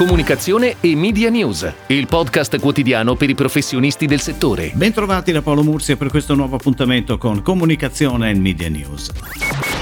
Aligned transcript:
comunicazione 0.00 0.76
e 0.80 0.96
media 0.96 1.28
news, 1.28 1.70
il 1.88 2.06
podcast 2.06 2.58
quotidiano 2.58 3.16
per 3.16 3.28
i 3.28 3.34
professionisti 3.34 4.06
del 4.06 4.22
settore. 4.22 4.70
Bentrovati 4.72 5.30
da 5.30 5.42
Paolo 5.42 5.62
Mursia 5.62 5.98
per 5.98 6.08
questo 6.08 6.34
nuovo 6.34 6.56
appuntamento 6.56 7.18
con 7.18 7.42
Comunicazione 7.42 8.30
e 8.30 8.34
Media 8.34 8.70
News. 8.70 9.10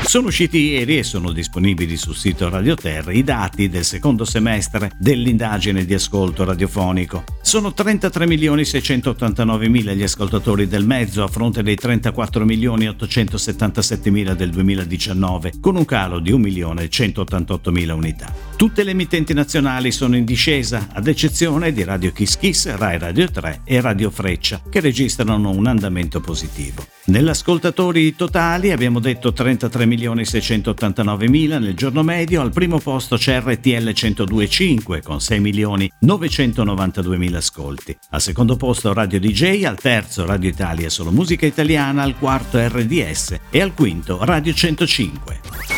Sono 0.02 0.26
usciti 0.26 0.58
ieri 0.70 0.98
e 0.98 1.04
sono 1.04 1.30
disponibili 1.30 1.96
sul 1.96 2.16
sito 2.16 2.48
Radio 2.48 2.74
Terra 2.74 3.12
i 3.12 3.22
dati 3.22 3.68
del 3.68 3.84
secondo 3.84 4.24
semestre 4.24 4.90
dell'indagine 4.98 5.84
di 5.84 5.94
ascolto 5.94 6.42
radiofonico. 6.44 7.22
Sono 7.40 7.72
33 7.72 8.26
milioni 8.26 8.64
689 8.64 9.68
mila 9.68 9.92
gli 9.92 10.02
ascoltatori 10.02 10.66
del 10.66 10.84
mezzo 10.84 11.22
a 11.22 11.28
fronte 11.28 11.62
dei 11.62 11.76
34 11.76 12.44
milioni 12.44 12.88
877 12.88 14.10
mila 14.10 14.34
del 14.34 14.50
2019, 14.50 15.52
con 15.60 15.76
un 15.76 15.84
calo 15.84 16.18
di 16.18 16.32
1 16.32 16.42
milione 16.42 16.88
188 16.88 17.70
mila 17.70 17.94
unità. 17.94 18.47
Tutte 18.58 18.82
le 18.82 18.90
emittenti 18.90 19.34
nazionali 19.34 19.92
sono 19.92 20.16
in 20.16 20.24
discesa, 20.24 20.88
ad 20.92 21.06
eccezione 21.06 21.72
di 21.72 21.84
Radio 21.84 22.10
Kiss 22.10 22.36
Kiss, 22.36 22.74
Rai 22.74 22.98
Radio 22.98 23.30
3 23.30 23.60
e 23.62 23.80
Radio 23.80 24.10
Freccia, 24.10 24.60
che 24.68 24.80
registrano 24.80 25.50
un 25.50 25.68
andamento 25.68 26.18
positivo. 26.18 26.84
Nell'ascoltatori 27.04 28.16
totali 28.16 28.72
abbiamo 28.72 28.98
detto 28.98 29.32
33 29.32 29.86
milioni 29.86 30.24
689 30.24 31.28
mila 31.28 31.60
nel 31.60 31.74
giorno 31.74 32.02
medio, 32.02 32.40
al 32.40 32.50
primo 32.50 32.80
posto 32.80 33.16
c'è 33.16 33.40
RTL 33.40 33.90
102.5 33.90 35.02
con 35.04 35.20
6 35.20 35.38
milioni 35.38 35.88
992 36.00 37.16
mila 37.16 37.38
ascolti, 37.38 37.96
al 38.10 38.20
secondo 38.20 38.56
posto 38.56 38.92
Radio 38.92 39.20
DJ, 39.20 39.66
al 39.66 39.78
terzo 39.78 40.26
Radio 40.26 40.50
Italia 40.50 40.90
solo 40.90 41.12
musica 41.12 41.46
italiana, 41.46 42.02
al 42.02 42.18
quarto 42.18 42.58
RDS 42.58 43.38
e 43.50 43.60
al 43.60 43.72
quinto 43.72 44.18
Radio 44.24 44.52
105. 44.52 45.77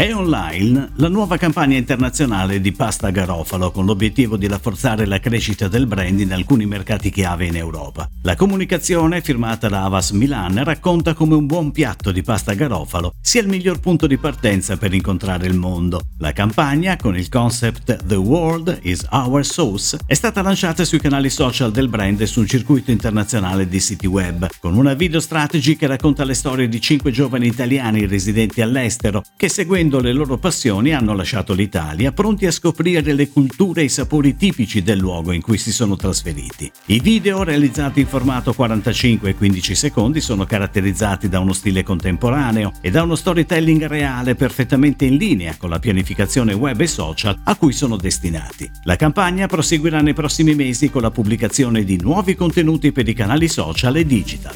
È 0.00 0.14
online 0.14 0.92
la 0.94 1.08
nuova 1.08 1.36
campagna 1.36 1.76
internazionale 1.76 2.62
di 2.62 2.72
pasta 2.72 3.10
garofalo 3.10 3.70
con 3.70 3.84
l'obiettivo 3.84 4.38
di 4.38 4.48
rafforzare 4.48 5.04
la 5.04 5.20
crescita 5.20 5.68
del 5.68 5.86
brand 5.86 6.18
in 6.20 6.32
alcuni 6.32 6.64
mercati 6.64 7.10
chiave 7.10 7.44
in 7.44 7.56
Europa. 7.56 8.08
La 8.22 8.34
comunicazione, 8.34 9.20
firmata 9.20 9.68
da 9.68 9.84
Avas 9.84 10.12
Milan, 10.12 10.64
racconta 10.64 11.12
come 11.12 11.34
un 11.34 11.44
buon 11.44 11.70
piatto 11.70 12.12
di 12.12 12.22
pasta 12.22 12.54
garofalo 12.54 13.12
sia 13.20 13.42
il 13.42 13.48
miglior 13.48 13.78
punto 13.80 14.06
di 14.06 14.16
partenza 14.16 14.78
per 14.78 14.94
incontrare 14.94 15.46
il 15.46 15.54
mondo. 15.54 16.00
La 16.16 16.32
campagna, 16.32 16.96
con 16.96 17.14
il 17.14 17.28
concept 17.28 18.02
The 18.02 18.14
World 18.14 18.78
is 18.84 19.06
Our 19.10 19.44
Sauce, 19.44 19.98
è 20.06 20.14
stata 20.14 20.40
lanciata 20.40 20.82
sui 20.86 20.98
canali 20.98 21.28
social 21.28 21.72
del 21.72 21.88
brand 21.88 22.18
e 22.22 22.26
su 22.26 22.40
un 22.40 22.46
circuito 22.46 22.90
internazionale 22.90 23.68
di 23.68 23.80
siti 23.80 24.06
web, 24.06 24.48
con 24.60 24.78
una 24.78 24.94
video 24.94 25.20
strategy 25.20 25.76
che 25.76 25.86
racconta 25.86 26.24
le 26.24 26.32
storie 26.32 26.70
di 26.70 26.80
cinque 26.80 27.10
giovani 27.10 27.48
italiani 27.48 28.06
residenti 28.06 28.62
all'estero 28.62 29.22
che 29.36 29.50
seguendo 29.50 29.88
seguendo 29.90 30.00
le 30.00 30.12
loro 30.12 30.38
passioni 30.38 30.94
hanno 30.94 31.14
lasciato 31.14 31.52
l'Italia 31.52 32.12
pronti 32.12 32.46
a 32.46 32.52
scoprire 32.52 33.12
le 33.12 33.28
culture 33.28 33.80
e 33.80 33.84
i 33.84 33.88
sapori 33.88 34.36
tipici 34.36 34.82
del 34.82 34.98
luogo 34.98 35.32
in 35.32 35.42
cui 35.42 35.58
si 35.58 35.72
sono 35.72 35.96
trasferiti. 35.96 36.70
I 36.86 37.00
video 37.00 37.42
realizzati 37.42 38.00
in 38.00 38.06
formato 38.06 38.52
45 38.52 39.30
e 39.30 39.34
15 39.34 39.74
secondi 39.74 40.20
sono 40.20 40.44
caratterizzati 40.44 41.28
da 41.28 41.40
uno 41.40 41.52
stile 41.52 41.82
contemporaneo 41.82 42.72
e 42.80 42.90
da 42.90 43.02
uno 43.02 43.16
storytelling 43.16 43.86
reale 43.86 44.36
perfettamente 44.36 45.06
in 45.06 45.16
linea 45.16 45.56
con 45.56 45.70
la 45.70 45.80
pianificazione 45.80 46.52
web 46.52 46.80
e 46.80 46.86
social 46.86 47.40
a 47.42 47.56
cui 47.56 47.72
sono 47.72 47.96
destinati. 47.96 48.70
La 48.84 48.96
campagna 48.96 49.48
proseguirà 49.48 50.00
nei 50.00 50.14
prossimi 50.14 50.54
mesi 50.54 50.88
con 50.90 51.02
la 51.02 51.10
pubblicazione 51.10 51.82
di 51.82 51.98
nuovi 52.00 52.36
contenuti 52.36 52.92
per 52.92 53.08
i 53.08 53.14
canali 53.14 53.48
social 53.48 53.96
e 53.96 54.06
digital. 54.06 54.54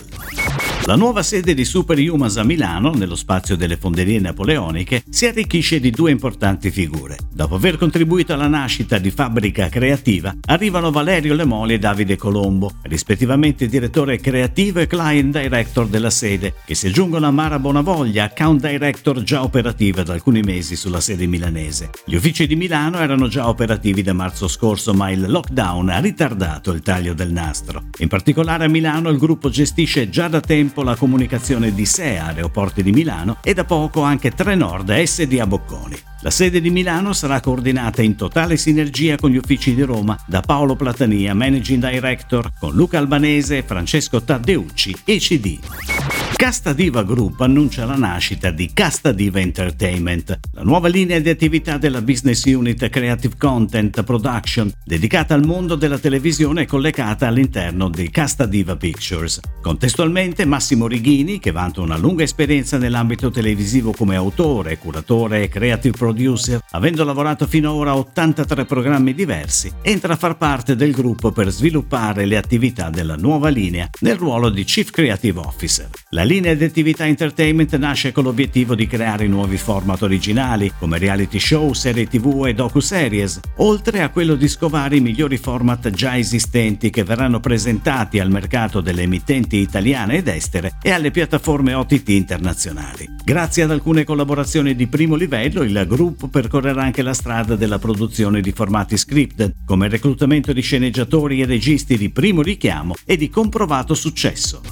La 0.87 0.97
nuova 0.97 1.23
sede 1.23 1.55
di 1.55 1.65
Superhumans 1.65 2.37
a 2.37 2.45
Milano, 2.45 2.91
nello 2.91 3.15
spazio 3.15 3.57
delle 3.57 3.79
fonderie 3.79 4.21
napoleoniche, 4.21 5.03
si 5.09 5.25
arricchisce 5.25 5.81
di 5.81 5.91
due 5.91 6.11
importanti 6.11 6.71
figure. 6.71 7.17
Dopo 7.33 7.55
aver 7.55 7.79
contribuito 7.79 8.35
alla 8.35 8.49
nascita 8.49 8.99
di 8.99 9.11
Fabbrica 9.11 9.71
Creativa, 9.71 10.37
arrivano 10.45 10.91
Valerio 10.91 11.33
Lemoli 11.33 11.73
e 11.73 11.79
Davide 11.79 12.17
Colombo, 12.17 12.71
rispettivamente 12.83 13.67
direttore 13.67 14.21
creativo 14.21 14.81
e 14.81 14.87
client 14.87 15.41
director 15.41 15.87
della 15.87 16.11
sede, 16.11 16.53
che 16.67 16.75
si 16.75 16.89
aggiungono 16.89 17.29
a 17.29 17.31
Mara 17.31 17.59
Bonavoglia, 17.59 18.25
account 18.25 18.69
director 18.69 19.23
già 19.23 19.43
operativa 19.43 20.03
da 20.03 20.13
alcuni 20.13 20.43
mesi 20.43 20.77
sulla 20.77 21.01
sede 21.01 21.27
milanese. 21.27 21.93
Gli 22.05 22.15
uffici 22.15 22.47
di 22.47 22.57
Milano 22.57 22.99
erano 22.99 23.27
già 23.29 23.49
operativi 23.49 24.03
da 24.03 24.13
marzo 24.13 24.49
scorso, 24.49 24.93
ma 24.93 25.11
il 25.11 25.31
lockdown 25.31 25.89
ha 25.89 25.99
ritardato 25.99 26.73
il 26.73 26.83
taglio 26.83 27.15
del 27.15 27.33
nastro. 27.33 27.85
In 28.01 28.09
particolare 28.09 28.67
a 28.67 28.69
Milano 28.69 29.09
il 29.09 29.17
gruppo 29.17 29.49
gestisce 29.49 30.11
già 30.11 30.29
da 30.29 30.41
tempo 30.41 30.73
tempo 30.75 30.83
la 30.83 30.97
comunicazione 30.97 31.73
di 31.73 31.87
SEA 31.87 32.27
Aeroporti 32.27 32.83
di 32.83 32.91
Milano 32.91 33.37
e 33.43 33.55
da 33.55 33.65
poco 33.65 34.03
anche 34.03 34.33
Trenord 34.33 34.93
SD 34.93 35.39
a 35.41 35.47
Bocconi. 35.47 35.97
La 36.23 36.31
sede 36.31 36.61
di 36.61 36.71
Milano 36.71 37.13
sarà 37.13 37.41
coordinata 37.41 38.03
in 38.03 38.17
totale 38.17 38.57
sinergia 38.57 39.15
con 39.15 39.31
gli 39.31 39.37
uffici 39.37 39.75
di 39.75 39.83
Roma 39.83 40.19
da 40.27 40.41
Paolo 40.41 40.75
Platania, 40.75 41.33
Managing 41.33 41.89
Director, 41.89 42.53
con 42.59 42.75
Luca 42.75 42.99
Albanese 42.99 43.59
e 43.59 43.63
Francesco 43.63 44.23
Taddeucci, 44.23 45.03
ECD. 45.05 46.24
Casta 46.45 46.75
Diva 46.75 47.03
Group 47.05 47.41
annuncia 47.41 47.87
la 47.87 47.97
nascita 47.97 48.51
di 48.51 48.71
Casta 48.75 49.13
Diva 49.13 49.41
Entertainment, 49.41 50.41
la 50.53 50.63
nuova 50.63 50.89
linea 50.89 51.19
di 51.19 51.31
attività 51.31 51.79
della 51.79 52.03
business 52.03 52.45
unit 52.45 52.87
Creative 52.91 53.35
Content 53.39 54.03
Production, 54.03 54.71
dedicata 54.85 55.33
al 55.33 55.47
mondo 55.47 55.75
della 55.75 55.97
televisione 55.97 56.61
e 56.61 56.67
collegata 56.67 57.27
all'interno 57.27 57.89
di 57.89 58.11
Casta 58.11 58.45
Diva 58.45 58.77
Pictures. 58.77 59.41
Contestualmente 59.63 60.45
Massimo 60.45 60.87
Righini, 60.87 61.39
che 61.39 61.51
vanta 61.51 61.81
una 61.81 61.97
lunga 61.97 62.25
esperienza 62.25 62.77
nell'ambito 62.77 63.31
televisivo 63.31 63.93
come 63.93 64.15
autore, 64.15 64.77
curatore 64.77 65.45
e 65.45 65.49
creative 65.49 65.97
producer, 65.97 66.61
avendo 66.73 67.05
lavorato 67.05 67.47
finora 67.47 67.93
a 67.93 67.97
83 67.97 68.67
programmi 68.67 69.15
diversi, 69.15 69.73
entra 69.81 70.13
a 70.13 70.17
far 70.17 70.37
parte 70.37 70.77
del 70.77 70.93
gruppo 70.93 71.33
per 71.33 71.49
sviluppare 71.49 72.27
le 72.27 72.37
attività 72.37 72.91
della 72.91 73.17
nuova 73.17 73.49
linea 73.49 73.89
nel 74.01 74.17
ruolo 74.17 74.51
di 74.51 74.63
Chief 74.65 74.91
Creative 74.91 75.41
Officer. 75.41 75.89
La 76.11 76.33
linea 76.35 76.55
di 76.55 76.65
attività 76.65 77.07
entertainment 77.07 77.77
nasce 77.77 78.11
con 78.11 78.25
l'obiettivo 78.25 78.75
di 78.75 78.89
creare 78.89 79.29
nuovi 79.29 79.57
format 79.57 80.03
originali, 80.03 80.73
come 80.81 80.99
reality 80.99 81.39
show, 81.39 81.73
serie 81.73 82.09
tv 82.09 82.47
e 82.47 82.55
docu-series, 82.55 83.39
oltre 83.59 84.03
a 84.03 84.09
quello 84.09 84.35
di 84.35 84.49
scovare 84.49 84.97
i 84.97 85.01
migliori 85.01 85.37
format 85.37 85.91
già 85.91 86.19
esistenti 86.19 86.91
che 86.91 87.05
verranno 87.05 87.39
presentati 87.39 88.19
al 88.19 88.31
mercato 88.31 88.81
delle 88.81 89.03
emittenti 89.03 89.59
italiane 89.59 90.17
ed 90.17 90.27
estere 90.27 90.73
e 90.83 90.91
alle 90.91 91.13
piattaforme 91.13 91.73
OTT 91.73 92.09
internazionali. 92.09 93.09
Grazie 93.23 93.63
ad 93.63 93.71
alcune 93.71 94.03
collaborazioni 94.03 94.75
di 94.75 94.89
primo 94.89 95.15
livello, 95.15 95.63
il 95.63 95.85
gruppo 95.87 96.27
percorrerà 96.27 96.83
anche 96.83 97.03
la 97.03 97.15
strada 97.15 97.55
della 97.55 97.79
produzione 97.79 98.41
di 98.41 98.51
formati 98.51 98.97
scripted, 98.97 99.55
come 99.65 99.85
il 99.87 99.93
reclutamento 99.93 100.53
di 100.53 100.63
sceneggiatori 100.63 101.41
e 101.41 101.47
registi 101.47 101.97
di 101.97 102.11
primo 102.11 102.43
richiamo 102.43 102.95
e 103.05 103.17
di 103.17 103.29
comprovato 103.29 103.95
successo. 103.95 104.63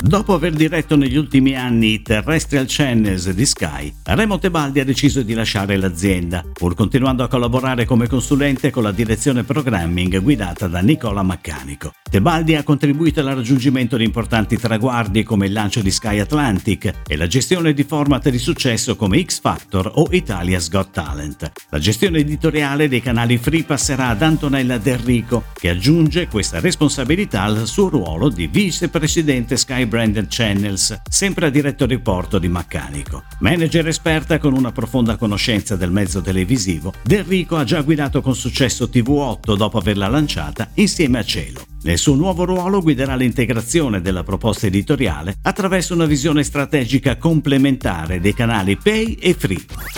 Dopo 0.00 0.34
aver 0.34 0.52
diretto 0.52 0.94
negli 0.96 1.16
ultimi 1.16 1.56
anni 1.56 2.02
terrestrial 2.02 2.66
channels 2.68 3.30
di 3.30 3.46
Sky, 3.46 3.92
Remo 4.04 4.38
Tebaldi 4.38 4.80
ha 4.80 4.84
deciso 4.84 5.22
di 5.22 5.34
lasciare 5.34 5.76
l'azienda, 5.76 6.44
pur 6.52 6.74
continuando 6.74 7.24
a 7.24 7.28
collaborare 7.28 7.84
come 7.86 8.06
consulente 8.06 8.70
con 8.70 8.82
la 8.82 8.92
direzione 8.92 9.42
programming 9.42 10.20
guidata 10.20 10.68
da 10.68 10.80
Nicola 10.80 11.22
Maccanico. 11.22 11.92
Tebaldi 12.08 12.54
ha 12.54 12.62
contribuito 12.62 13.18
al 13.18 13.26
raggiungimento 13.26 13.96
di 13.96 14.04
importanti 14.04 14.56
traguardi 14.56 15.24
come 15.24 15.46
il 15.46 15.52
lancio 15.52 15.82
di 15.82 15.90
Sky 15.90 16.20
Atlantic 16.20 17.02
e 17.04 17.16
la 17.16 17.26
gestione 17.26 17.74
di 17.74 17.82
format 17.82 18.30
di 18.30 18.38
successo 18.38 18.94
come 18.94 19.22
X 19.24 19.40
Factor 19.40 19.90
o 19.96 20.06
Italia's 20.12 20.70
Got 20.70 20.92
Talent. 20.92 21.50
La 21.70 21.80
gestione 21.80 22.18
editoriale 22.18 22.88
dei 22.88 23.02
canali 23.02 23.38
free 23.38 23.64
passerà 23.64 24.08
ad 24.08 24.22
Antonella 24.22 24.78
Del 24.78 24.98
Rico, 24.98 25.46
che 25.52 25.68
aggiunge 25.68 26.28
questa 26.28 26.60
responsabilità 26.60 27.42
al 27.42 27.66
suo 27.66 27.88
ruolo 27.88 28.28
di 28.28 28.46
vicepresidente 28.46 29.56
Sky 29.56 29.84
Branded 29.84 30.28
Channels, 30.28 31.00
sempre 31.10 31.46
a 31.46 31.50
diretto 31.50 31.86
riporto 31.86 32.38
di 32.38 32.48
Maccanico. 32.48 33.24
Manager 33.40 33.88
esperta 33.88 34.38
con 34.38 34.54
una 34.54 34.70
profonda 34.70 35.16
conoscenza 35.16 35.74
del 35.74 35.90
mezzo 35.90 36.20
televisivo, 36.20 36.92
Del 37.02 37.24
Rico 37.24 37.56
ha 37.56 37.64
già 37.64 37.82
guidato 37.82 38.20
con 38.20 38.36
successo 38.36 38.84
TV8 38.84 39.56
dopo 39.56 39.78
averla 39.78 40.06
lanciata 40.06 40.70
insieme 40.74 41.18
a 41.18 41.24
Cielo. 41.24 41.66
Nel 41.86 41.98
suo 41.98 42.16
nuovo 42.16 42.44
ruolo 42.44 42.82
guiderà 42.82 43.14
l'integrazione 43.14 44.00
della 44.00 44.24
proposta 44.24 44.66
editoriale 44.66 45.36
attraverso 45.42 45.94
una 45.94 46.04
visione 46.04 46.42
strategica 46.42 47.16
complementare 47.16 48.18
dei 48.18 48.34
canali 48.34 48.76
pay 48.76 49.12
e 49.20 49.34
free. 49.34 49.95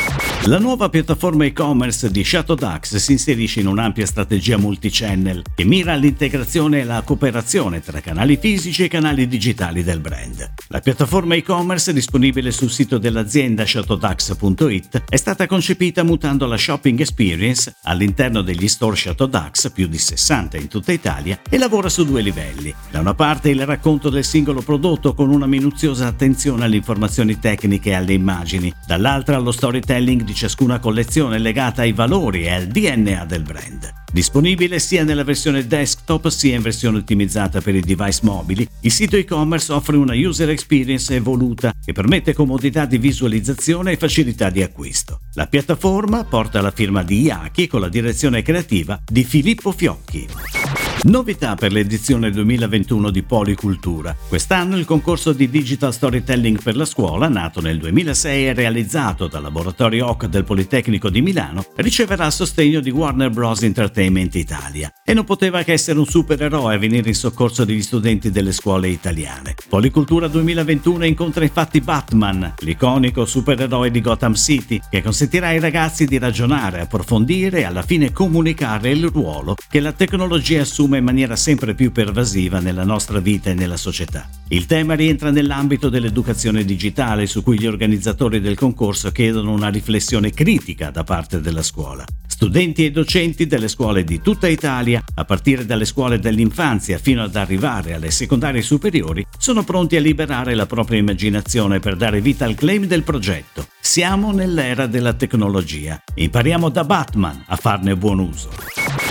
La 0.48 0.58
nuova 0.58 0.88
piattaforma 0.88 1.44
e-commerce 1.44 2.10
di 2.10 2.24
Shadowdax 2.24 2.96
si 2.96 3.12
inserisce 3.12 3.60
in 3.60 3.66
un'ampia 3.66 4.06
strategia 4.06 4.56
multichannel 4.56 5.42
che 5.54 5.64
mira 5.64 5.92
all'integrazione 5.92 6.78
e 6.78 6.80
alla 6.80 7.02
cooperazione 7.02 7.82
tra 7.82 8.00
canali 8.00 8.38
fisici 8.38 8.84
e 8.84 8.88
canali 8.88 9.28
digitali 9.28 9.84
del 9.84 10.00
brand. 10.00 10.54
La 10.68 10.80
piattaforma 10.80 11.34
e-commerce 11.34 11.92
disponibile 11.92 12.50
sul 12.50 12.70
sito 12.70 12.96
dell'azienda 12.96 13.66
shadowdax.it 13.66 15.02
è 15.10 15.16
stata 15.16 15.46
concepita 15.46 16.02
mutando 16.02 16.46
la 16.46 16.56
shopping 16.56 16.98
experience 16.98 17.76
all'interno 17.82 18.40
degli 18.40 18.68
store 18.68 18.96
Shadowdax, 18.96 19.70
più 19.72 19.86
di 19.86 19.98
60 19.98 20.56
in 20.56 20.68
tutta 20.68 20.92
Italia, 20.92 21.40
e 21.46 21.58
lavora 21.58 21.90
su 21.90 22.06
due 22.06 22.22
livelli. 22.22 22.74
Da 22.90 23.00
una 23.00 23.12
parte 23.12 23.50
il 23.50 23.66
racconto 23.66 24.08
del 24.08 24.24
singolo 24.24 24.62
prodotto 24.62 25.12
con 25.12 25.28
una 25.28 25.46
minuziosa 25.46 26.06
attenzione 26.06 26.64
alle 26.64 26.76
informazioni 26.76 27.38
tecniche 27.38 27.90
e 27.90 27.94
alle 27.96 28.14
immagini, 28.14 28.72
dall'altra 28.86 29.36
lo 29.36 29.52
storytelling 29.52 30.22
di 30.22 30.36
ciascuna 30.38 30.78
collezione 30.78 31.38
legata 31.38 31.82
ai 31.82 31.92
valori 31.92 32.44
e 32.44 32.52
al 32.52 32.66
DNA 32.68 33.24
del 33.24 33.42
brand. 33.42 33.92
Disponibile 34.12 34.78
sia 34.78 35.02
nella 35.02 35.24
versione 35.24 35.66
desktop 35.66 36.28
sia 36.28 36.54
in 36.54 36.62
versione 36.62 36.98
ottimizzata 36.98 37.60
per 37.60 37.74
i 37.74 37.80
device 37.80 38.20
mobili, 38.22 38.66
il 38.82 38.92
sito 38.92 39.16
e-commerce 39.16 39.72
offre 39.72 39.96
una 39.96 40.14
user 40.14 40.48
experience 40.50 41.12
evoluta 41.12 41.74
che 41.84 41.92
permette 41.92 42.34
comodità 42.34 42.86
di 42.86 42.98
visualizzazione 42.98 43.92
e 43.92 43.96
facilità 43.96 44.48
di 44.48 44.62
acquisto. 44.62 45.22
La 45.34 45.48
piattaforma 45.48 46.22
porta 46.22 46.60
la 46.60 46.70
firma 46.70 47.02
di 47.02 47.22
Iaki 47.22 47.66
con 47.66 47.80
la 47.80 47.88
direzione 47.88 48.42
creativa 48.42 49.02
di 49.04 49.24
Filippo 49.24 49.72
Fiocchi. 49.72 50.57
Novità 51.04 51.54
per 51.54 51.70
l'edizione 51.70 52.30
2021 52.32 53.10
di 53.10 53.22
Policultura. 53.22 54.16
Quest'anno 54.28 54.76
il 54.76 54.84
concorso 54.84 55.32
di 55.32 55.48
Digital 55.48 55.94
Storytelling 55.94 56.60
per 56.60 56.74
la 56.76 56.84
scuola, 56.84 57.28
nato 57.28 57.60
nel 57.60 57.78
2006 57.78 58.48
e 58.48 58.52
realizzato 58.52 59.28
dal 59.28 59.42
laboratorio 59.42 60.08
OC 60.08 60.26
del 60.26 60.42
Politecnico 60.42 61.08
di 61.08 61.22
Milano, 61.22 61.64
riceverà 61.76 62.26
il 62.26 62.32
sostegno 62.32 62.80
di 62.80 62.90
Warner 62.90 63.30
Bros. 63.30 63.62
Entertainment 63.62 64.34
Italia. 64.34 64.92
E 65.04 65.14
non 65.14 65.24
poteva 65.24 65.62
che 65.62 65.72
essere 65.72 66.00
un 66.00 66.04
supereroe 66.04 66.74
a 66.74 66.78
venire 66.78 67.08
in 67.08 67.14
soccorso 67.14 67.64
degli 67.64 67.82
studenti 67.82 68.32
delle 68.32 68.52
scuole 68.52 68.88
italiane. 68.88 69.54
Policultura 69.68 70.26
2021 70.26 71.06
incontra 71.06 71.44
infatti 71.44 71.80
Batman, 71.80 72.54
l'iconico 72.58 73.24
supereroe 73.24 73.92
di 73.92 74.00
Gotham 74.00 74.34
City, 74.34 74.80
che 74.90 75.00
consentirà 75.00 75.48
ai 75.48 75.60
ragazzi 75.60 76.06
di 76.06 76.18
ragionare, 76.18 76.80
approfondire 76.80 77.60
e 77.60 77.64
alla 77.64 77.82
fine 77.82 78.12
comunicare 78.12 78.90
il 78.90 79.06
ruolo 79.06 79.54
che 79.68 79.78
la 79.78 79.92
tecnologia 79.92 80.62
assume 80.62 80.87
assume 80.88 80.98
in 80.98 81.04
maniera 81.04 81.36
sempre 81.36 81.74
più 81.74 81.92
pervasiva 81.92 82.60
nella 82.60 82.84
nostra 82.84 83.20
vita 83.20 83.50
e 83.50 83.54
nella 83.54 83.76
società. 83.76 84.26
Il 84.48 84.64
tema 84.64 84.94
rientra 84.94 85.30
nell'ambito 85.30 85.90
dell'educazione 85.90 86.64
digitale 86.64 87.26
su 87.26 87.42
cui 87.42 87.58
gli 87.58 87.66
organizzatori 87.66 88.40
del 88.40 88.56
concorso 88.56 89.12
chiedono 89.12 89.52
una 89.52 89.68
riflessione 89.68 90.32
critica 90.32 90.90
da 90.90 91.04
parte 91.04 91.42
della 91.42 91.62
scuola. 91.62 92.04
Studenti 92.26 92.86
e 92.86 92.90
docenti 92.90 93.46
delle 93.46 93.68
scuole 93.68 94.04
di 94.04 94.22
tutta 94.22 94.48
Italia, 94.48 95.02
a 95.14 95.24
partire 95.24 95.66
dalle 95.66 95.84
scuole 95.84 96.18
dell'infanzia 96.18 96.96
fino 96.96 97.22
ad 97.22 97.36
arrivare 97.36 97.92
alle 97.92 98.10
secondarie 98.10 98.62
superiori, 98.62 99.26
sono 99.36 99.64
pronti 99.64 99.96
a 99.96 100.00
liberare 100.00 100.54
la 100.54 100.66
propria 100.66 101.00
immaginazione 101.00 101.80
per 101.80 101.96
dare 101.96 102.22
vita 102.22 102.46
al 102.46 102.54
claim 102.54 102.86
del 102.86 103.02
progetto. 103.02 103.66
Siamo 103.80 104.32
nell'era 104.32 104.86
della 104.86 105.12
tecnologia. 105.12 106.00
Impariamo 106.14 106.70
da 106.70 106.84
Batman 106.84 107.44
a 107.46 107.56
farne 107.56 107.96
buon 107.96 108.20
uso. 108.20 108.77